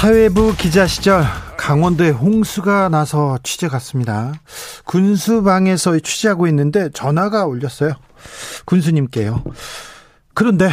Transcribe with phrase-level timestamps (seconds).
[0.00, 1.24] 사회부 기자 시절
[1.56, 4.32] 강원도에 홍수가 나서 취재 갔습니다.
[4.84, 7.94] 군수방에서 취재하고 있는데 전화가 올렸어요.
[8.64, 9.42] 군수님께요.
[10.34, 10.70] 그런데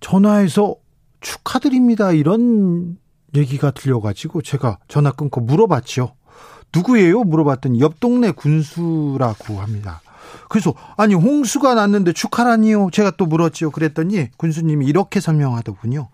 [0.00, 0.74] 전화해서
[1.20, 2.10] 축하드립니다.
[2.10, 2.98] 이런
[3.36, 6.16] 얘기가 들려가지고 제가 전화 끊고 물어봤죠.
[6.74, 7.22] 누구예요?
[7.22, 10.02] 물어봤더니 옆 동네 군수라고 합니다.
[10.48, 12.90] 그래서 아니 홍수가 났는데 축하라니요.
[12.92, 13.70] 제가 또 물었지요.
[13.70, 16.08] 그랬더니 군수님이 이렇게 설명하더군요.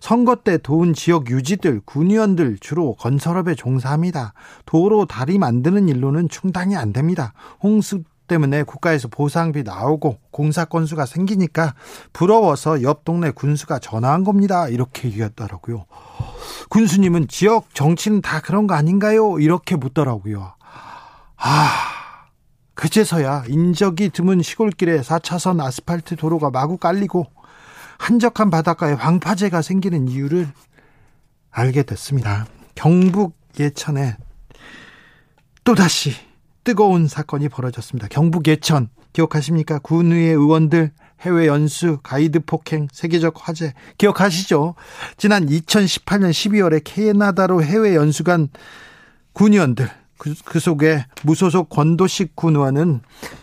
[0.00, 4.34] 선거 때 도운 지역 유지들, 군의원들 주로 건설업에 종사합니다.
[4.66, 7.32] 도로 다리 만드는 일로는 충당이 안 됩니다.
[7.62, 11.74] 홍수 때문에 국가에서 보상비 나오고 공사 건수가 생기니까
[12.12, 14.68] 부러워서 옆 동네 군수가 전화한 겁니다.
[14.68, 15.86] 이렇게 얘기했더라고요.
[16.68, 19.40] 군수님은 지역 정치는 다 그런 거 아닌가요?
[19.40, 20.52] 이렇게 묻더라고요.
[21.36, 21.68] 아,
[22.80, 27.26] 그제서야 인적이 드문 시골길에 4차선 아스팔트 도로가 마구 깔리고
[27.98, 30.48] 한적한 바닷가에 황파제가 생기는 이유를
[31.50, 32.46] 알게 됐습니다.
[32.74, 34.16] 경북 예천에
[35.62, 36.14] 또다시
[36.64, 38.08] 뜨거운 사건이 벌어졌습니다.
[38.08, 39.78] 경북 예천 기억하십니까?
[39.80, 44.74] 군의회 의원들 해외 연수, 가이드 폭행, 세계적 화제 기억하시죠?
[45.18, 48.48] 지난 2018년 12월에 캐나다로 해외 연수 간
[49.34, 53.00] 군의원들 그, 그 속에 무소속 권도식 군 의원은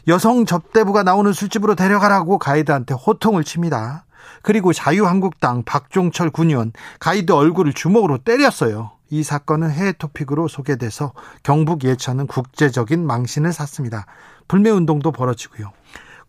[0.07, 4.05] 여성 접대부가 나오는 술집으로 데려가라고 가이드한테 호통을 칩니다.
[4.43, 8.91] 그리고 자유한국당 박종철 군 의원 가이드 얼굴을 주먹으로 때렸어요.
[9.09, 14.05] 이 사건은 해외 토픽으로 소개돼서 경북 예천은 국제적인 망신을 샀습니다.
[14.47, 15.71] 불매운동도 벌어지고요.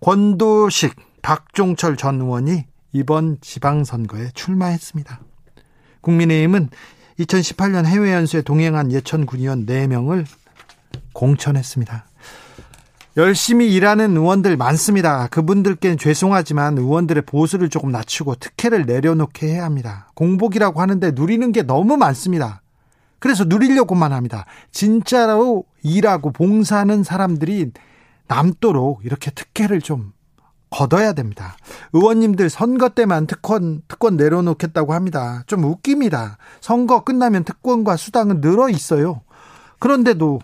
[0.01, 5.21] 권도식, 박종철 전 의원이 이번 지방선거에 출마했습니다.
[6.01, 6.71] 국민의힘은
[7.19, 10.25] 2018년 해외 연수에 동행한 예천 군의원 4명을
[11.13, 12.05] 공천했습니다.
[13.17, 15.27] 열심히 일하는 의원들 많습니다.
[15.29, 20.11] 그분들께는 죄송하지만 의원들의 보수를 조금 낮추고 특혜를 내려놓게 해야 합니다.
[20.15, 22.63] 공복이라고 하는데 누리는 게 너무 많습니다.
[23.19, 24.47] 그래서 누리려고만 합니다.
[24.71, 27.73] 진짜로 일하고 봉사하는 사람들이
[28.29, 30.13] 남도록 이렇게 특혜를 좀
[30.71, 31.57] 걷어야 됩니다.
[31.93, 35.43] 의원님들 선거 때만 특권, 특권 내려놓겠다고 합니다.
[35.47, 36.39] 좀 웃깁니다.
[36.61, 39.23] 선거 끝나면 특권과 수당은 늘어 있어요.
[39.79, 40.41] 그런데도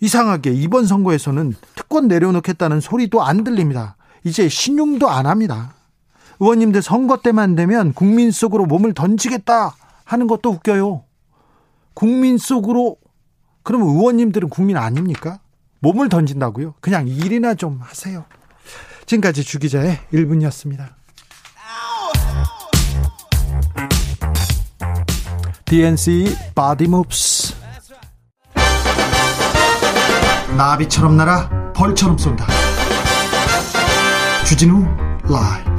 [0.00, 3.96] 이상하게 이번 선거에서는 특권 내려놓겠다는 소리도 안 들립니다.
[4.24, 5.74] 이제 신용도 안 합니다.
[6.40, 9.74] 의원님들 선거 때만 되면 국민 속으로 몸을 던지겠다
[10.04, 11.04] 하는 것도 웃겨요.
[11.94, 12.96] 국민 속으로
[13.62, 15.40] 그러면 의원님들은 국민 아닙니까?
[15.80, 16.74] 몸을 던진다고요?
[16.80, 18.24] 그냥 일이나 좀 하세요.
[19.06, 20.88] 지금까지 주기자의 1분이었습니다.
[25.64, 27.54] DNC Body Moves
[30.56, 32.46] 나비처럼 날아 벌처럼 쏜다.
[34.46, 34.84] 주진우
[35.28, 35.76] 라이브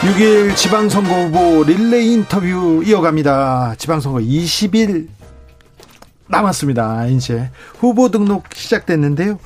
[0.00, 3.74] 6일 지방선거 후보 릴레이 인터뷰 이어갑니다.
[3.76, 5.08] 지방선거 20일
[6.30, 7.06] 남았습니다.
[7.06, 9.38] 이제 후보 등록 시작됐는데요.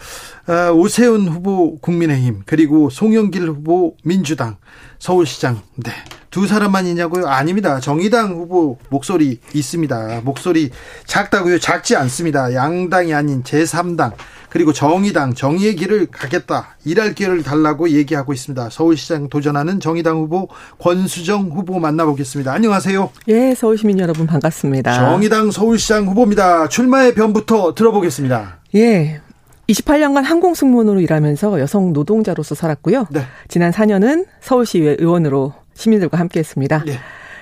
[0.47, 4.57] 아, 오세훈 후보 국민의힘 그리고 송영길 후보 민주당
[4.99, 5.93] 서울시장 네.
[6.31, 7.27] 두 사람만이냐고요?
[7.27, 7.81] 아닙니다.
[7.81, 10.23] 정의당 후보 목소리 있습니다.
[10.25, 10.71] 목소리
[11.07, 11.61] 작다고요?
[11.61, 12.53] 작지 않습니다.
[12.53, 14.13] 양당이 아닌 제3당
[14.55, 16.77] 그리고 정의당 정의의 길을 가겠다.
[16.85, 18.71] 일할 길을 달라고 얘기하고 있습니다.
[18.71, 20.47] 서울시장 도전하는 정의당 후보
[20.79, 22.53] 권수정 후보 만나보겠습니다.
[22.53, 23.11] 안녕하세요.
[23.27, 24.95] 예, 서울시민 여러분 반갑습니다.
[24.95, 26.69] 정의당 서울시장 후보입니다.
[26.69, 28.61] 출마의 변부터 들어보겠습니다.
[28.77, 29.21] 예.
[29.69, 33.09] 28년간 항공승무원으로 일하면서 여성 노동자로서 살았고요.
[33.11, 33.23] 네.
[33.49, 36.85] 지난 4년은 서울시의회 의원으로 시민들과 함께 했습니다.
[36.87, 37.01] 네.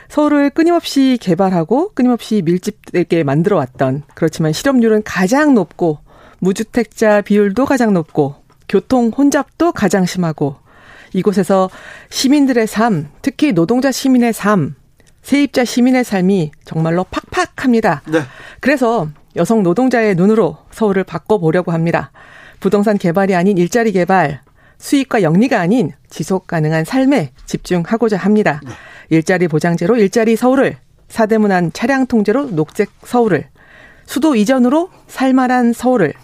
[0.08, 5.98] 서울을 끊임없이 개발하고 끊임없이 밀집되게 만들어 왔던 그렇지만 실업률은 가장 높고
[6.42, 8.34] 무주택자 비율도 가장 높고
[8.68, 10.56] 교통 혼잡도 가장 심하고
[11.12, 11.70] 이곳에서
[12.10, 14.74] 시민들의 삶, 특히 노동자 시민의 삶,
[15.22, 18.02] 세입자 시민의 삶이 정말로 팍팍합니다.
[18.10, 18.22] 네.
[18.60, 22.10] 그래서 여성 노동자의 눈으로 서울을 바꿔보려고 합니다.
[22.58, 24.40] 부동산 개발이 아닌 일자리 개발,
[24.78, 28.60] 수익과 영리가 아닌 지속 가능한 삶에 집중하고자 합니다.
[28.64, 28.72] 네.
[29.10, 30.76] 일자리 보장제로 일자리 서울을,
[31.08, 33.48] 사대문안 차량 통제로 녹색 서울을,
[34.06, 36.14] 수도 이전으로 살만한 서울을,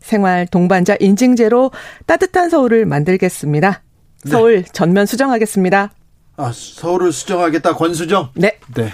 [0.00, 1.70] 생활 동반자 인증제로
[2.06, 3.82] 따뜻한 서울을 만들겠습니다.
[4.24, 4.30] 네.
[4.30, 4.68] 서울 네.
[4.72, 5.90] 전면 수정하겠습니다.
[6.36, 8.30] 아, 서울을 수정하겠다 권수정?
[8.34, 8.58] 네.
[8.74, 8.92] 네.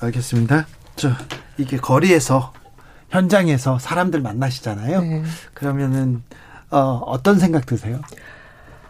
[0.00, 0.66] 알겠습니다.
[0.96, 1.10] 저
[1.58, 2.52] 이게 거리에서
[3.10, 5.00] 현장에서 사람들 만나시잖아요.
[5.00, 5.22] 네.
[5.54, 6.22] 그러면은
[6.70, 8.00] 어, 어떤 생각 드세요?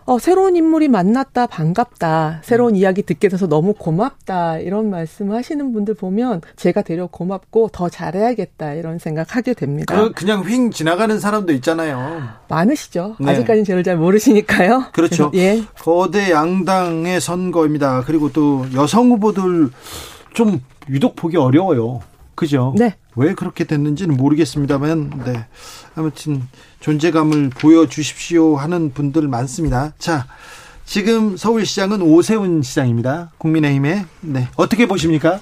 [0.08, 2.76] 어, 새로운 인물이 만났다, 반갑다, 새로운 음.
[2.76, 8.74] 이야기 듣게 돼서 너무 고맙다, 이런 말씀 하시는 분들 보면 제가 되려 고맙고 더 잘해야겠다,
[8.74, 9.96] 이런 생각 하게 됩니다.
[9.96, 12.22] 그, 그냥 휙 지나가는 사람도 있잖아요.
[12.48, 13.16] 많으시죠.
[13.18, 13.32] 네.
[13.32, 14.84] 아직까지는 저를 잘 모르시니까요.
[14.92, 15.32] 그렇죠.
[15.34, 15.64] 예.
[15.80, 18.04] 거대 양당의 선거입니다.
[18.06, 19.70] 그리고 또 여성 후보들
[20.34, 22.00] 좀 유독 보기 어려워요.
[22.36, 22.74] 그죠?
[22.78, 22.94] 네.
[23.16, 25.46] 왜 그렇게 됐는지는 모르겠습니다만, 네.
[25.96, 26.42] 아무튼
[26.80, 29.92] 존재감을 보여주십시오 하는 분들 많습니다.
[29.98, 30.26] 자,
[30.84, 33.32] 지금 서울시장은 오세훈 시장입니다.
[33.38, 34.06] 국민의힘에.
[34.20, 34.48] 네.
[34.56, 35.40] 어떻게 보십니까?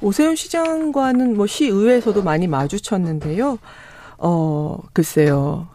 [0.00, 3.58] 오세훈 시장과는 뭐 시의회에서도 많이 마주쳤는데요.
[4.18, 5.68] 어, 글쎄요.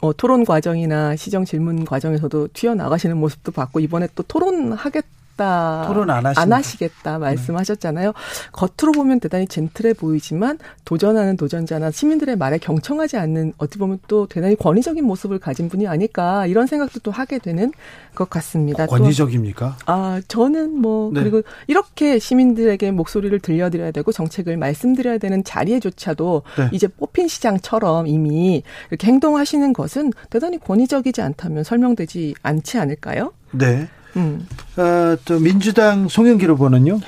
[0.00, 5.84] 어, 토론 과정이나 시정 질문 과정에서도 튀어나가시는 모습도 봤고, 이번에 또 토론하겠 하겠다.
[5.86, 8.08] 토론 안, 안 하시겠다 말씀하셨잖아요.
[8.08, 8.12] 네.
[8.52, 14.54] 겉으로 보면 대단히 젠틀해 보이지만 도전하는 도전자나 시민들의 말에 경청하지 않는 어찌 보면 또 대단히
[14.56, 17.72] 권위적인 모습을 가진 분이 아닐까 이런 생각도 또 하게 되는
[18.14, 18.86] 것 같습니다.
[18.86, 19.76] 권위적입니까?
[19.78, 21.20] 또, 아 저는 뭐 네.
[21.20, 26.68] 그리고 이렇게 시민들에게 목소리를 들려드려야 되고 정책을 말씀드려야 되는 자리에조차도 네.
[26.72, 33.32] 이제 뽑힌 시장처럼 이미 이렇게 행동하시는 것은 대단히 권위적이지 않다면 설명되지 않지 않을까요?
[33.52, 33.88] 네.
[34.16, 34.46] 음.
[34.76, 37.00] 어, 또 민주당 송영길 후보는요?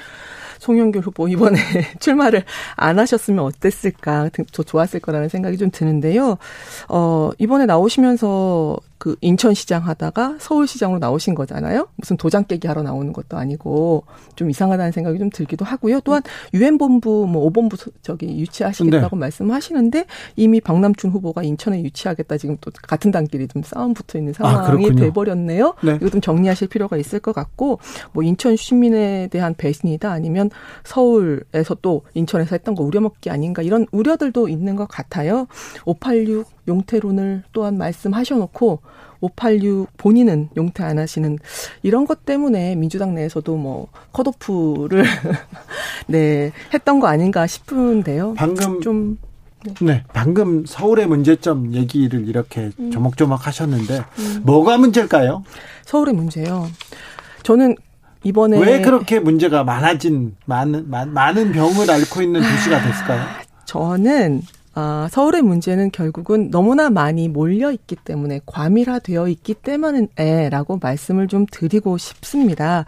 [0.61, 1.59] 송영길 후보 이번에
[2.01, 2.45] 출마를
[2.77, 6.39] 안 하셨으면 어땠을까, 더 좋았을 거라는 생각이 좀 드는데요.
[6.89, 11.89] 어, 이번에 나오시면서 그 인천시장 하다가 서울시장으로 나오신 거잖아요.
[11.97, 14.05] 무슨 도장 깨기 하러 나오는 것도 아니고
[14.37, 16.01] 좀 이상하다는 생각이 좀 들기도 하고요.
[16.01, 16.23] 또한
[16.55, 19.21] 유엔 본부 뭐 5본부 저기 유치하시겠다고 네.
[19.21, 20.07] 말씀하시는데
[20.37, 24.87] 이미 박남춘 후보가 인천에 유치하겠다 지금 또 같은 단끼리 좀 싸움 붙어 있는 아, 상황이
[24.87, 25.75] 아, 돼 버렸네요.
[25.83, 25.97] 네.
[25.97, 27.81] 이거 좀 정리하실 필요가 있을 것 같고
[28.13, 30.51] 뭐 인천 시민에 대한 배신이다 아니면
[30.85, 35.47] 서울에서 또 인천에서 했던 거 우려먹기 아닌가 이런 우려들도 있는 것 같아요.
[35.85, 38.81] 586 용태론을 또한 말씀하셔놓고
[39.21, 41.39] 586 본인은 용태 안 하시는
[41.83, 45.05] 이런 것 때문에 민주당 내에서도 뭐 컷오프를
[46.09, 48.35] 네 했던 거 아닌가 싶은데요.
[48.37, 49.19] 방금 좀
[49.65, 49.73] 네.
[49.81, 50.05] 네.
[50.13, 52.91] 방금 서울의 문제점 얘기를 이렇게 음.
[52.91, 54.41] 조목조목 하셨는데 음.
[54.45, 55.43] 뭐가 문제일까요?
[55.87, 56.69] 서울의 문제요.
[57.43, 57.77] 저는
[58.25, 63.25] 이번에 왜 그렇게 문제가 많아진 많은 많은 병을 앓고 있는 도시가 됐을까요?
[63.67, 64.43] 저는
[64.77, 71.97] 아, 서울의 문제는 결국은 너무나 많이 몰려 있기 때문에 과밀화되어 있기 때문에라고 말씀을 좀 드리고
[71.97, 72.85] 싶습니다.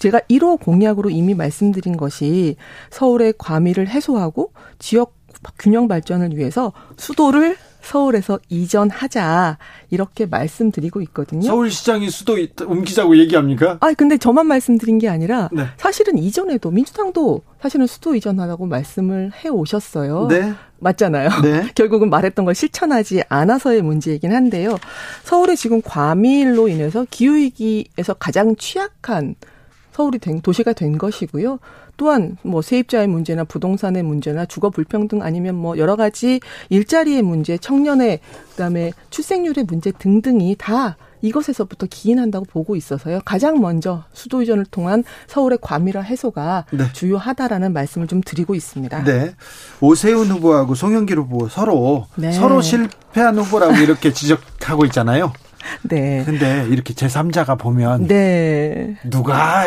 [0.00, 2.56] 제가 1호 공약으로 이미 말씀드린 것이
[2.90, 5.14] 서울의 과밀을 해소하고 지역
[5.58, 9.58] 균형 발전을 위해서 수도를 서울에서 이전하자
[9.90, 11.42] 이렇게 말씀드리고 있거든요.
[11.42, 12.36] 서울시장이 수도
[12.66, 13.78] 옮기자고 얘기합니까?
[13.80, 15.66] 아, 근데 저만 말씀드린 게 아니라 네.
[15.76, 20.28] 사실은 이전에도 민주당도 사실은 수도 이전하라고 말씀을 해 오셨어요.
[20.28, 20.54] 네.
[20.80, 21.28] 맞잖아요.
[21.42, 21.68] 네.
[21.74, 24.76] 결국은 말했던 걸 실천하지 않아서의 문제이긴 한데요.
[25.22, 29.34] 서울이 지금 과밀로 인해서 기후 위기에서 가장 취약한
[29.94, 31.60] 서울이 된 도시가 된 것이고요.
[31.96, 38.18] 또한 뭐 세입자의 문제나 부동산의 문제나 주거 불평등 아니면 뭐 여러 가지 일자리의 문제, 청년의
[38.50, 43.20] 그다음에 출생률의 문제 등등이 다 이것에서부터 기인한다고 보고 있어서요.
[43.24, 46.92] 가장 먼저 수도 이전을 통한 서울의 과밀화 해소가 네.
[46.92, 49.04] 주요하다라는 말씀을 좀 드리고 있습니다.
[49.04, 49.34] 네.
[49.80, 52.32] 오세훈 후보하고 송영길 후보 서로 네.
[52.32, 55.32] 서로 실패한 후보라고 이렇게 지적하고 있잖아요.
[55.82, 56.22] 네.
[56.24, 58.96] 근데 이렇게 제3자가 보면 네.
[59.10, 59.64] 누가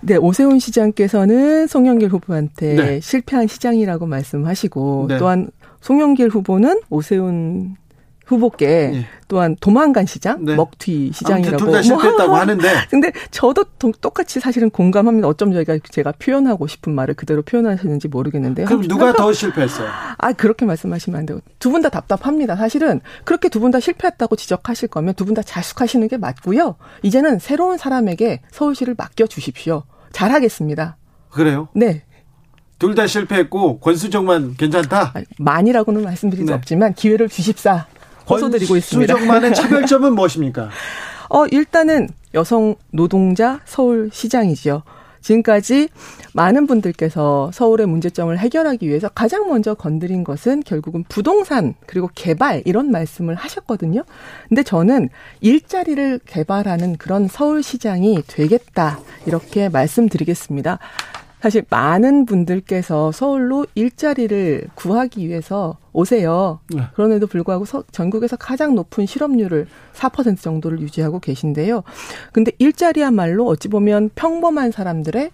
[0.00, 3.00] 네, 오세훈 시장께서는 송영길 후보한테 네.
[3.00, 5.18] 실패한 시장이라고 말씀하시고 네.
[5.18, 5.48] 또한
[5.80, 7.76] 송영길 후보는 오세훈
[8.26, 9.06] 후보께 예.
[9.28, 10.54] 또한 도망간 시장, 네.
[10.54, 12.68] 먹튀 시장이라고 둘다 실패했다고 뭐, 하는데.
[12.90, 13.64] 근데 저도
[14.00, 15.28] 똑같이 사실은 공감합니다.
[15.28, 18.64] 어쩜 저희가 제가 표현하고 싶은 말을 그대로 표현하셨는지 모르겠는데.
[18.64, 19.88] 그럼 누가 더 실패했어요?
[20.18, 22.56] 아 그렇게 말씀하시면 안 되고 두분 다 답답합니다.
[22.56, 26.76] 사실은 그렇게 두 분 다 실패했다고 지적하실 거면 두 분 다 자숙하시는 게 맞고요.
[27.02, 29.82] 이제는 새로운 사람에게 서울시를 맡겨 주십시오.
[30.12, 30.96] 잘하겠습니다.
[31.30, 31.68] 그래요?
[31.74, 32.02] 네.
[32.78, 35.14] 둘 다 실패했고 권수정만 괜찮다?
[35.38, 36.54] 많이라고는 말씀드릴 수 네.
[36.54, 37.86] 없지만 기회를 주십사.
[38.28, 39.14] 호소드리고 있습니다.
[39.14, 40.70] 수정만의 차별점은 무엇입니까?
[41.28, 44.82] 어, 일단은 여성 노동자 서울시장이지요.
[45.24, 45.88] 지금까지
[46.34, 52.90] 많은 분들께서 서울의 문제점을 해결하기 위해서 가장 먼저 건드린 것은 결국은 부동산 그리고 개발 이런
[52.90, 54.04] 말씀을 하셨거든요.
[54.48, 55.08] 근데 저는
[55.40, 60.78] 일자리를 개발하는 그런 서울시장이 되겠다 이렇게 말씀드리겠습니다.
[61.44, 66.60] 사실 많은 분들께서 서울로 일자리를 구하기 위해서 오세요.
[66.74, 66.84] 네.
[66.94, 71.82] 그런데도 불구하고 서, 전국에서 가장 높은 실업률을 4% 정도를 유지하고 계신데요.
[72.32, 75.32] 근데 일자리야말로 어찌 보면 평범한 사람들의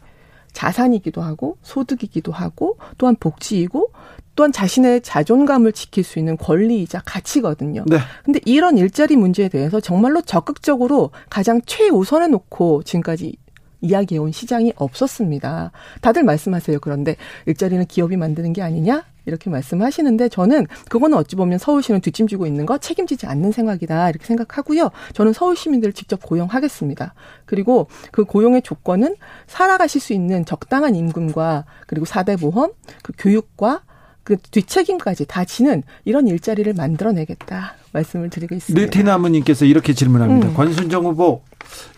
[0.53, 3.93] 자산이기도 하고 소득이기도 하고 또한 복지이고
[4.35, 7.85] 또한 자신의 자존감을 지킬 수 있는 권리이자 가치거든요.
[7.87, 7.99] 네.
[8.25, 13.37] 근데 이런 일자리 문제에 대해서 정말로 적극적으로 가장 최우선에 놓고 지금까지
[13.81, 15.73] 이야기해온 시장이 없었습니다.
[16.01, 16.81] 다들 말씀하세요.
[16.81, 19.05] 그런데 일자리는 기업이 만드는 게 아니냐?
[19.27, 24.91] 이렇게 말씀하시는데 저는 그거는 어찌 보면 서울시는 뒷짐지고 있는 거 책임지지 않는 생각이다 이렇게 생각하고요.
[25.15, 27.15] 저는 서울 시민들을 직접 고용하겠습니다.
[27.45, 32.73] 그리고 그 고용의 조건은 살아가실 수 있는 적당한 임금과 그리고 사대 보험,
[33.03, 33.83] 그 교육과
[34.31, 38.81] 그 뒷책임까지 다 지는 이런 일자리를 만들어내겠다 말씀을 드리고 있습니다.
[38.81, 40.51] 네티나무님께서 이렇게 질문합니다.
[40.51, 40.55] 음.
[40.55, 41.43] 권순정 후보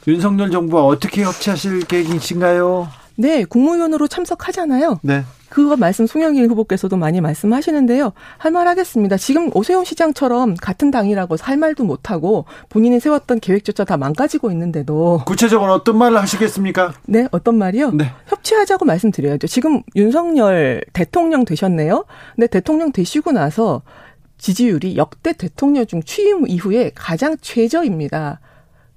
[0.09, 2.89] 윤석열 정부와 어떻게 협치하실 계획이신가요?
[3.17, 5.01] 네, 국무위원으로 참석하잖아요.
[5.03, 5.23] 네.
[5.49, 8.13] 그거 말씀 송영길 후보께서도 많이 말씀하시는데요.
[8.39, 9.17] 할 말 하겠습니다.
[9.19, 15.23] 지금 오세훈 시장처럼 같은 당이라고 할 말도 못하고 본인이 세웠던 계획조차 다 망가지고 있는데도.
[15.27, 16.95] 구체적으로 어떤 말을 하시겠습니까?
[17.07, 17.91] 네, 어떤 말이요?
[17.93, 18.13] 네.
[18.29, 19.47] 협치하자고 말씀드려야죠.
[19.47, 22.05] 지금 윤석열 대통령 되셨네요.
[22.35, 23.83] 근데 대통령 되시고 나서
[24.39, 28.41] 지지율이 역대 대통령 중 취임 이후에 가장 최저입니다.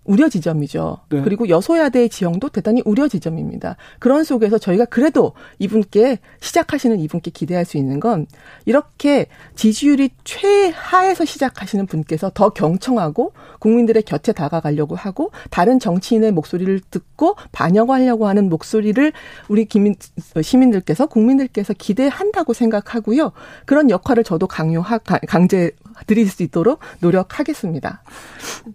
[0.06, 1.00] 우려 지점이죠.
[1.10, 1.22] 네.
[1.24, 3.76] 그리고 여소야대의 지형도 대단히 우려 지점입니다.
[4.00, 8.28] 그런 속에서 저희가 그래도 이분께 시작하시는 이분께 기대할 수 있는 건
[8.66, 17.36] 이렇게 지지율이 최하에서 시작하시는 분께서 더 경청하고 국민들의 곁에 다가가려고 하고 다른 정치인의 목소리를 듣고
[17.52, 19.12] 반영하려고 하는 목소리를
[19.48, 19.96] 우리 기민,
[20.42, 23.32] 시민들께서 국민들께서 기대한다고 생각하고요.
[23.66, 25.72] 그런 역할을 저도 강요하 강제
[26.08, 28.02] 드릴 수 있도록 노력하겠습니다.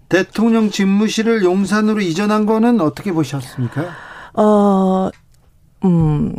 [0.09, 3.89] 대통령 집무실을 용산으로 이전한 거는 어떻게 보셨습니까?
[4.35, 5.11] 어,
[5.85, 6.35] 음,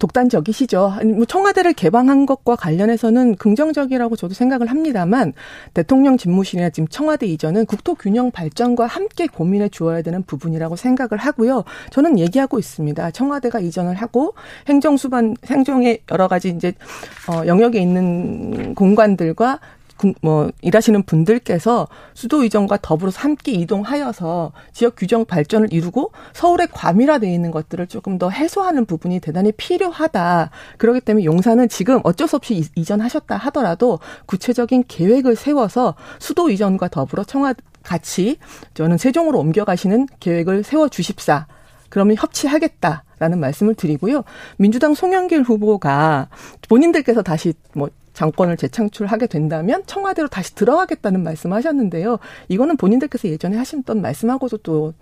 [0.00, 0.94] 독단적이시죠.
[1.14, 5.32] 뭐 청와대를 개방한 것과 관련해서는 긍정적이라고 저도 생각을 합니다만
[5.74, 11.64] 대통령 집무실이나 지금 청와대 이전은 국토 균형 발전과 함께 고민해 주어야 되는 부분이라고 생각을 하고요.
[11.90, 13.10] 저는 얘기하고 있습니다.
[13.12, 14.34] 청와대가 이전을 하고
[14.66, 16.72] 행정수반 행정의 여러 가지 이제
[17.28, 19.60] 어 영역에 있는 공간들과
[20.22, 27.50] 뭐 일하시는 분들께서 수도 이전과 더불어서 함께 이동하여서 지역 규정 발전을 이루고 서울에 과밀화되어 있는
[27.50, 30.50] 것들을 조금 더 해소하는 부분이 대단히 필요하다.
[30.78, 37.24] 그렇기 때문에 용산은 지금 어쩔 수 없이 이전하셨다 하더라도 구체적인 계획을 세워서 수도 이전과 더불어
[37.24, 38.38] 청와 같이
[38.74, 41.46] 저는 세종으로 옮겨가시는 계획을 세워 주십사.
[41.88, 44.22] 그러면 협치하겠다 라는 말씀을 드리고요.
[44.56, 46.28] 민주당 송영길 후보가
[46.68, 47.90] 본인들께서 다시 뭐
[48.20, 52.18] 정권을 재창출하게 된다면 청와대로 다시 들어가겠다는 말씀하셨는데요.
[52.48, 54.92] 이거는 본인들께서 예전에 하셨던 말씀하고도 또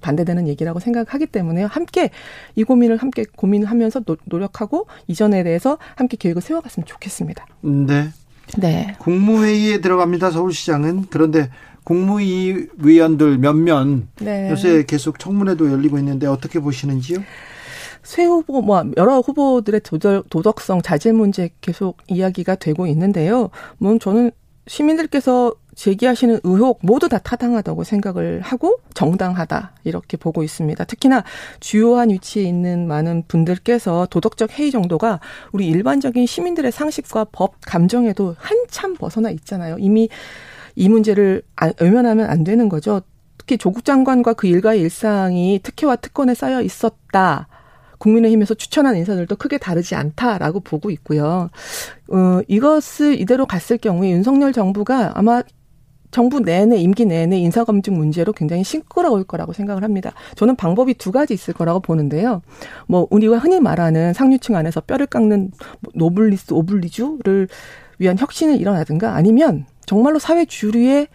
[0.00, 1.66] 반대되는 얘기라고 생각하기 때문에요.
[1.66, 2.08] 함께
[2.56, 7.46] 이 고민을 함께 고민하면서 노 력하고 이전에 대해서 함께 계획을 세워갔으면 좋겠습니다.
[7.60, 8.08] 네.
[8.56, 8.96] 네.
[8.98, 10.30] 국무회의에 들어갑니다.
[10.30, 11.50] 서울시장은 그런데
[11.84, 13.86] 국무위원들 몇몇
[14.20, 14.50] 네.
[14.50, 17.18] 요새 계속 청문회도 열리고 있는데 어떻게 보시는지요?
[18.04, 23.50] 새 후보 뭐 여러 후보들의 도덕, 도덕 성 자질 문제 계속 이야기가 되고 있는데요.
[23.78, 24.30] 뭐 저는
[24.66, 30.84] 시민들께서 제기하시는 의혹 모두 다 타당하다고 생각을 하고 정당하다 이렇게 보고 있습니다.
[30.84, 31.24] 특히나
[31.60, 35.20] 주요한 위치에 있는 많은 분들께서 도덕적 해이 정도가
[35.52, 39.76] 우리 일반적인 시민들의 상식과 법 감정에도 한참 벗어나 있잖아요.
[39.78, 40.08] 이미
[40.76, 41.42] 이 문제를
[41.80, 43.02] 외면하면 안 되는 거죠.
[43.38, 47.48] 특히 조국 장관과 그 일가의 일상이 특혜와 특권에 쌓여 있었다.
[47.98, 51.50] 국민의힘에서 추천한 인사들도 크게 다르지 않다라고 보고 있고요.
[52.08, 55.42] 어, 이것을 이대로 갔을 경우에 윤석열 정부가 아마
[56.14, 60.12] 정부 내내 임기 내내 인사검증 문제로 굉장히 싱끄러울 거라고 생각을 합니다.
[60.36, 62.40] 저는 방법이 두 가지 있을 거라고 보는데요.
[62.86, 65.50] 뭐 우리가 흔히 말하는 상류층 안에서 뼈를 깎는
[65.94, 67.48] 노블리스 오블리주를
[67.98, 71.08] 위한 혁신을 일어나든가 아니면 정말로 사회 주류의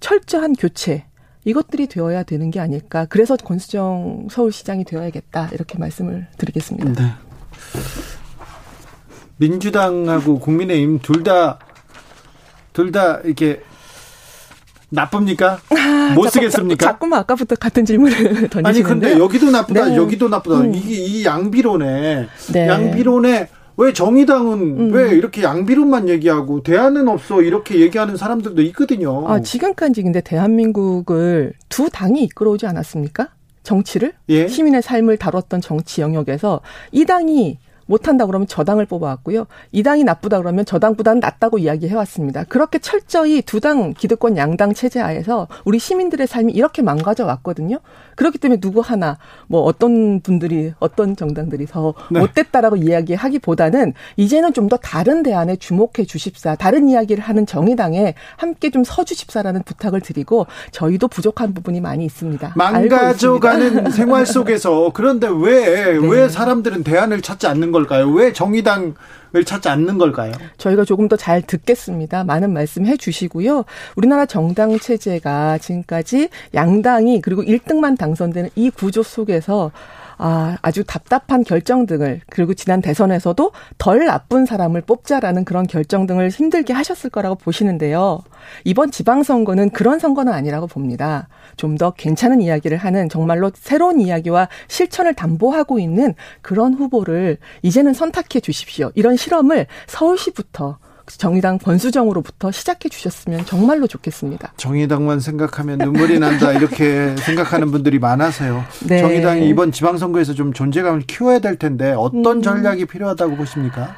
[0.00, 1.06] 철저한 교체
[1.44, 3.06] 이것들이 되어야 되는 게 아닐까.
[3.08, 5.48] 그래서 권수정 서울시장이 되어야겠다.
[5.52, 7.02] 이렇게 말씀을 드리겠습니다.
[7.02, 7.10] 네.
[9.38, 11.58] 민주당하고 국민의힘 둘 다,
[12.72, 13.62] 둘 다 이렇게
[14.90, 15.58] 나쁩니까?
[15.70, 16.86] 아, 못 쓰겠습니까?
[16.86, 19.96] 자꾸 만 아까부터 같은 질문을 던지시는데 아니 근데 여기도 나쁘다, 네.
[19.96, 20.60] 여기도 나쁘다.
[20.60, 20.74] 음.
[20.74, 22.68] 이게 이 양비론에 네.
[22.68, 24.92] 양비론에 왜 정의당은 음.
[24.92, 29.28] 왜 이렇게 양비론만 얘기하고 대안은 없어 이렇게 얘기하는 사람들도 있거든요.
[29.28, 33.28] 아, 지금까지 근데 대한민국을 두 당이 이끌어오지 않았습니까?
[33.62, 34.48] 정치를 예?
[34.48, 36.60] 시민의 삶을 다뤘던 정치 영역에서
[36.90, 37.58] 이 당이
[37.92, 39.46] 못한다 그러면 저당을 뽑아왔고요.
[39.70, 42.44] 이 당이 나쁘다 그러면 저당보다는 낫다고 이야기해왔습니다.
[42.44, 47.78] 그렇게 철저히 두 당 기득권 양당 체제 하에서 우리 시민들의 삶이 이렇게 망가져 왔거든요.
[48.16, 52.18] 그렇기 때문에 누구 하나 뭐 어떤 분들이 어떤 정당들이 더 네.
[52.20, 56.54] 못됐다라고 이야기하기보다는 이제는 좀 더 다른 대안에 주목해 주십사.
[56.54, 62.54] 다른 이야기를 하는 정의당에 함께 좀 서주십사라는 부탁을 드리고 저희도 부족한 부분이 많이 있습니다.
[62.56, 66.08] 망가져가는 생활 속에서 그런데 왜왜 네.
[66.08, 68.08] 왜 사람들은 대안을 찾지 않는 걸 까요?
[68.10, 68.94] 왜 정의당
[69.34, 70.32] 을 찾지 않는 걸까요?
[70.58, 72.22] 저희가 조금 더 잘 듣겠습니다.
[72.22, 73.64] 많은 말씀 해 주시고요.
[73.96, 79.70] 우리나라 정당 체제가 지금까지 양당이 그리고 1등만 당선되는 이 구조 속에서
[80.24, 86.28] 아, 아주 답답한 결정 등을 그리고 지난 대선에서도 덜 나쁜 사람을 뽑자라는 그런 결정 등을
[86.28, 88.20] 힘들게 하셨을 거라고 보시는데요.
[88.62, 91.26] 이번 지방선거는 그런 선거는 아니라고 봅니다.
[91.56, 98.38] 좀 더 괜찮은 이야기를 하는 정말로 새로운 이야기와 실천을 담보하고 있는 그런 후보를 이제는 선택해
[98.38, 98.92] 주십시오.
[98.94, 100.78] 이런 실험을 서울시부터
[101.18, 104.52] 정의당 권수정으로부터 시작해 주셨으면 정말로 좋겠습니다.
[104.56, 108.64] 정의당만 생각하면 눈물이 난다 이렇게 생각하는 분들이 많아서요.
[108.86, 109.00] 네.
[109.00, 112.42] 정의당이 이번 지방선거에서 좀 존재감을 키워야 될 텐데 어떤 음.
[112.42, 113.94] 전략이 필요하다고 보십니까?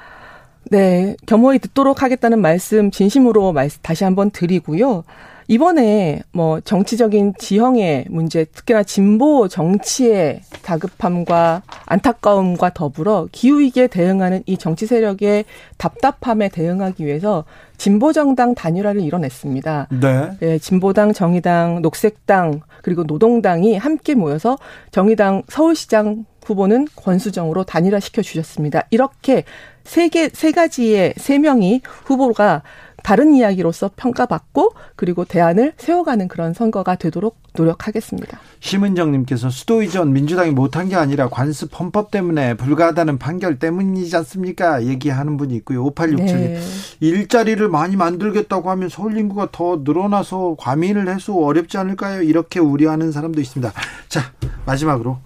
[0.71, 5.05] 네, 겸허히 듣도록 하겠다는 말씀 진심으로 다시 한번 드리고요.
[5.49, 14.87] 이번에 뭐 정치적인 지형의 문제, 특히나 진보 정치의 다급함과 안타까움과 더불어 기후위기에 대응하는 이 정치
[14.87, 15.45] 세력의
[15.77, 17.45] 답답함에 대응하기 위해서
[17.77, 19.89] 진보정당 단일화를 이뤄냈습니다.
[20.01, 20.31] 네.
[20.41, 20.59] 네.
[20.59, 24.57] 진보당, 정의당, 녹색당, 그리고 노동당이 함께 모여서
[24.91, 28.87] 정의당 서울시장 후보는 권수정으로 단일화시켜 주셨습니다.
[28.91, 29.45] 이렇게
[29.85, 32.63] 세 개, 세 가지의 세 명이 후보가
[33.05, 38.41] 다른 이야기로서 평가받고 그리고 대안을 세워가는 그런 선거가 되도록 노력하겠습니다.
[38.61, 44.87] 심은정님께서 수도 이전 민주당이 못한 게 아니라 관습 헌법 때문에 불가하다는 판결 때문이지 않습니까?
[44.87, 45.85] 얘기하는 분이 있고요.
[45.85, 46.27] 5867님.
[46.27, 46.61] 네.
[47.01, 52.23] 일자리를 많이 만들겠다고 하면 서울 인구가 더 늘어나서 과민을 해소 어렵지 않을까요?
[52.23, 53.71] 이렇게 우려하는 사람도 있습니다.
[54.09, 54.33] 자,
[54.65, 55.19] 마지막으로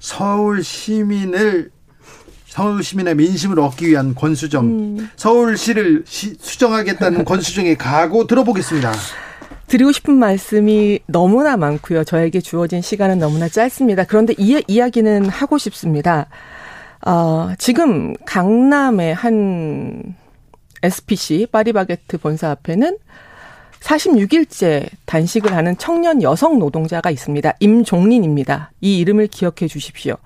[0.00, 1.70] 서울 시민을
[2.56, 5.10] 서울 시민의 민심을 얻기 위한 권수정, 음.
[5.16, 8.94] 서울시를 시, 수정하겠다는 권수정의 각오 들어보겠습니다.
[9.66, 12.04] 드리고 싶은 말씀이 너무나 많고요.
[12.04, 14.04] 저에게 주어진 시간은 너무나 짧습니다.
[14.04, 16.28] 그런데 이 이야기는 하고 싶습니다.
[17.04, 20.14] 어, 지금 강남의 한
[20.82, 22.96] SPC 파리바게트 본사 앞에는
[23.80, 27.52] 46일째 단식을 하는 청년 여성 노동자가 있습니다.
[27.60, 28.70] 임종린입니다.
[28.80, 30.16] 이 이름을 기억해 주십시오.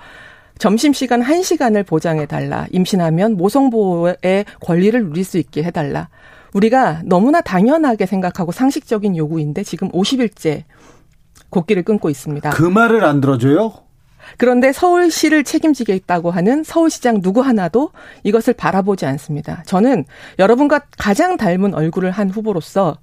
[0.61, 2.67] 점심시간 1시간을 보장해달라.
[2.71, 6.11] 임신하면 모성보호의 권리를 누릴 수 있게 해달라.
[6.53, 10.65] 우리가 너무나 당연하게 생각하고 상식적인 요구인데 지금 50일째
[11.49, 12.51] 곡기를 끊고 있습니다.
[12.51, 13.73] 그 말을 안 들어줘요?
[14.37, 17.91] 그런데 서울시를 책임지겠다고 하는 서울시장 누구 하나도
[18.23, 19.63] 이것을 바라보지 않습니다.
[19.65, 20.05] 저는
[20.39, 22.99] 여러분과 가장 닮은 얼굴을 한 후보로서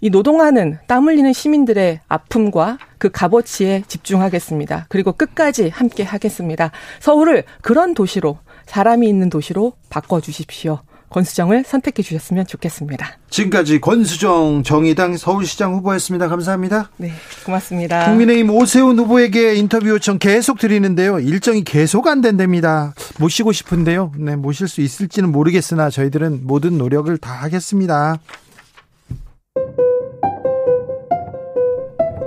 [0.00, 4.86] 이 노동하는 땀 흘리는 시민들의 아픔과 그 값어치에 집중하겠습니다.
[4.88, 6.70] 그리고 끝까지 함께 하겠습니다.
[7.00, 10.80] 서울을 그런 도시로 사람이 있는 도시로 바꿔 주십시오.
[11.08, 13.18] 권수정을 선택해 주셨으면 좋겠습니다.
[13.30, 16.28] 지금까지 권수정 정의당 서울시장 후보였습니다.
[16.28, 16.90] 감사합니다.
[16.96, 17.12] 네,
[17.44, 18.06] 고맙습니다.
[18.06, 21.20] 국민의힘 오세훈 후보에게 인터뷰 요청 계속 드리는데요.
[21.20, 22.92] 일정이 계속 안 된답니다.
[23.20, 24.12] 모시고 싶은데요.
[24.18, 28.18] 네, 모실 수 있을지는 모르겠으나 저희들은 모든 노력을 다 하겠습니다.